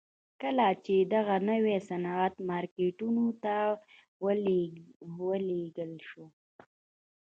[0.41, 3.55] کله چې دغه نوی صنعت مارکیټونو ته
[5.19, 6.25] ولېږل شو